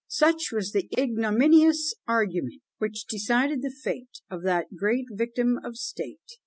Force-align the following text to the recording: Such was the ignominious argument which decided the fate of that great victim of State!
Such 0.07 0.51
was 0.51 0.71
the 0.71 0.89
ignominious 0.97 1.93
argument 2.07 2.63
which 2.79 3.05
decided 3.05 3.61
the 3.61 3.69
fate 3.69 4.21
of 4.31 4.41
that 4.41 4.73
great 4.75 5.05
victim 5.11 5.59
of 5.63 5.77
State! 5.77 6.39